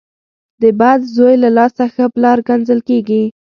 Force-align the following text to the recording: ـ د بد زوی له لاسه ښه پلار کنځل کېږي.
ـ 0.33 0.61
د 0.61 0.63
بد 0.79 0.99
زوی 1.15 1.35
له 1.43 1.49
لاسه 1.57 1.83
ښه 1.93 2.05
پلار 2.15 2.37
کنځل 2.47 2.79
کېږي. 2.89 3.23